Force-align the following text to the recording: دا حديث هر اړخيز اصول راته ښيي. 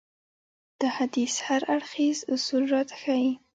دا 0.79 0.87
حديث 0.97 1.33
هر 1.47 1.61
اړخيز 1.73 2.17
اصول 2.33 2.63
راته 2.73 2.95
ښيي. 3.01 3.31